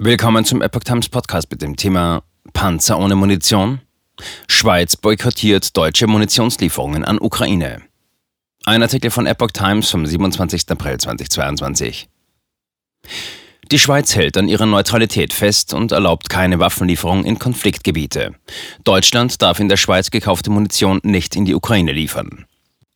[0.00, 3.80] Willkommen zum Epoch Times Podcast mit dem Thema Panzer ohne Munition.
[4.46, 7.82] Schweiz boykottiert deutsche Munitionslieferungen an Ukraine.
[8.64, 10.70] Ein Artikel von Epoch Times vom 27.
[10.70, 12.08] April 2022.
[13.72, 18.36] Die Schweiz hält an ihrer Neutralität fest und erlaubt keine Waffenlieferung in Konfliktgebiete.
[18.84, 22.46] Deutschland darf in der Schweiz gekaufte Munition nicht in die Ukraine liefern.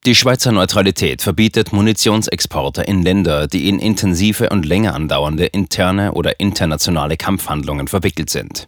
[0.05, 6.41] Die Schweizer Neutralität verbietet Munitionsexporte in Länder, die in intensive und länger andauernde interne oder
[6.41, 8.67] internationale Kampfhandlungen verwickelt sind.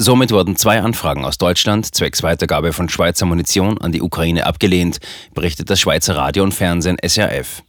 [0.00, 4.98] Somit wurden zwei Anfragen aus Deutschland zwecks Weitergabe von Schweizer Munition an die Ukraine abgelehnt,
[5.32, 7.62] berichtet das Schweizer Radio und Fernsehen SRF.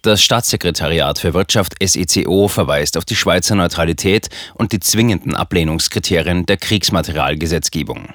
[0.00, 6.56] Das Staatssekretariat für Wirtschaft SECO verweist auf die Schweizer Neutralität und die zwingenden Ablehnungskriterien der
[6.56, 8.14] Kriegsmaterialgesetzgebung.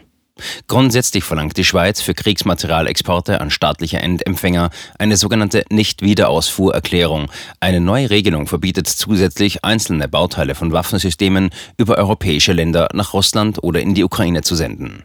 [0.67, 7.29] Grundsätzlich verlangt die Schweiz für Kriegsmaterialexporte an staatliche Endempfänger eine sogenannte Nicht-Wiederausfuhrerklärung.
[7.59, 13.81] Eine neue Regelung verbietet zusätzlich, einzelne Bauteile von Waffensystemen über europäische Länder nach Russland oder
[13.81, 15.03] in die Ukraine zu senden.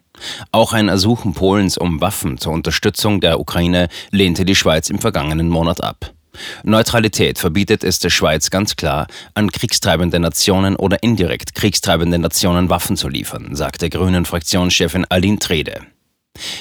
[0.52, 5.48] Auch ein Ersuchen Polens um Waffen zur Unterstützung der Ukraine lehnte die Schweiz im vergangenen
[5.48, 6.15] Monat ab.
[6.64, 12.96] Neutralität verbietet es der Schweiz ganz klar, an kriegstreibende Nationen oder indirekt kriegstreibende Nationen Waffen
[12.96, 15.80] zu liefern, sagte Grünen-Fraktionschefin Aline Trede.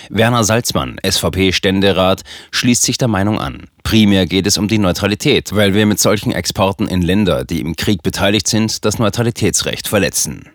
[0.09, 3.67] Werner Salzmann, SVP-Ständerat, schließt sich der Meinung an.
[3.83, 7.75] Primär geht es um die Neutralität, weil wir mit solchen Exporten in Länder, die im
[7.75, 10.49] Krieg beteiligt sind, das Neutralitätsrecht verletzen.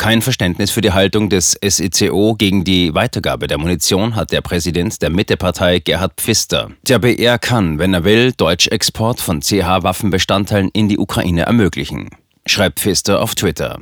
[0.00, 5.02] Kein Verständnis für die Haltung des SECO gegen die Weitergabe der Munition hat der Präsident
[5.02, 6.70] der Mittepartei Gerhard Pfister.
[6.88, 12.08] Der BR kann, wenn er will, Deutschexport von CH-Waffenbestandteilen in die Ukraine ermöglichen,
[12.46, 13.78] schreibt Pfister auf Twitter.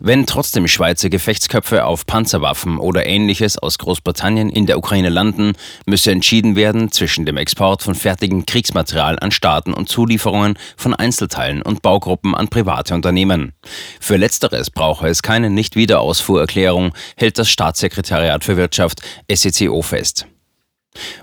[0.00, 5.52] Wenn trotzdem Schweizer Gefechtsköpfe auf Panzerwaffen oder ähnliches aus Großbritannien in der Ukraine landen,
[5.86, 11.62] müsse entschieden werden zwischen dem Export von fertigem Kriegsmaterial an Staaten und Zulieferungen von Einzelteilen
[11.62, 13.52] und Baugruppen an private Unternehmen.
[14.00, 19.00] Für letzteres brauche es keine Nicht-Wiederausfuhrerklärung, hält das Staatssekretariat für Wirtschaft
[19.32, 20.26] SECO fest.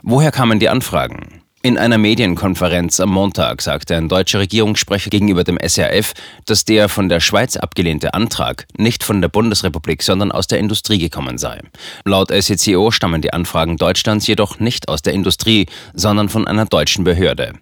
[0.01, 1.36] Woher kamen die Anfragen?
[1.67, 6.13] In einer Medienkonferenz am Montag sagte ein deutscher Regierungssprecher gegenüber dem SRF,
[6.45, 10.97] dass der von der Schweiz abgelehnte Antrag nicht von der Bundesrepublik, sondern aus der Industrie
[10.97, 11.59] gekommen sei.
[12.05, 17.03] Laut SECO stammen die Anfragen Deutschlands jedoch nicht aus der Industrie, sondern von einer deutschen
[17.03, 17.55] Behörde.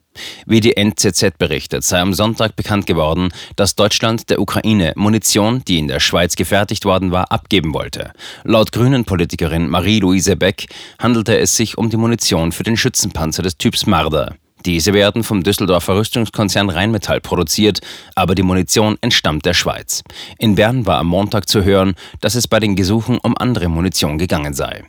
[0.45, 5.79] Wie die NZZ berichtet, sei am Sonntag bekannt geworden, dass Deutschland der Ukraine Munition, die
[5.79, 8.11] in der Schweiz gefertigt worden war, abgeben wollte.
[8.43, 10.67] Laut Grünen-Politikerin Marie-Louise Beck
[10.99, 14.35] handelte es sich um die Munition für den Schützenpanzer des Typs Marder.
[14.65, 17.81] Diese werden vom Düsseldorfer Rüstungskonzern Rheinmetall produziert,
[18.15, 20.01] aber die Munition entstammt der Schweiz.
[20.39, 24.17] In Bern war am Montag zu hören, dass es bei den Gesuchen um andere Munition
[24.17, 24.81] gegangen sei.